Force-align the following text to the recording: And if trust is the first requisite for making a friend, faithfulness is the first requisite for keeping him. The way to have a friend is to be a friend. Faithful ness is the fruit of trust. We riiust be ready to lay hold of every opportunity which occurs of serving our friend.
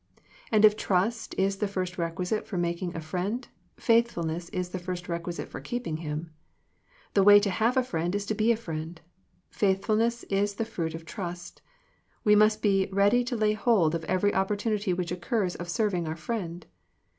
And 0.51 0.65
if 0.65 0.75
trust 0.75 1.35
is 1.37 1.57
the 1.57 1.67
first 1.67 1.99
requisite 1.99 2.47
for 2.47 2.57
making 2.57 2.95
a 2.95 2.99
friend, 2.99 3.47
faithfulness 3.77 4.49
is 4.49 4.69
the 4.69 4.79
first 4.79 5.07
requisite 5.07 5.47
for 5.47 5.61
keeping 5.61 5.97
him. 5.97 6.33
The 7.13 7.21
way 7.21 7.39
to 7.39 7.51
have 7.51 7.77
a 7.77 7.83
friend 7.83 8.15
is 8.15 8.25
to 8.25 8.33
be 8.33 8.51
a 8.51 8.57
friend. 8.57 8.99
Faithful 9.51 9.97
ness 9.97 10.23
is 10.23 10.55
the 10.55 10.65
fruit 10.65 10.95
of 10.95 11.05
trust. 11.05 11.61
We 12.23 12.33
riiust 12.35 12.63
be 12.63 12.89
ready 12.91 13.23
to 13.25 13.37
lay 13.37 13.53
hold 13.53 13.93
of 13.93 14.03
every 14.05 14.33
opportunity 14.33 14.91
which 14.91 15.11
occurs 15.11 15.53
of 15.53 15.69
serving 15.69 16.07
our 16.07 16.17
friend. 16.17 16.65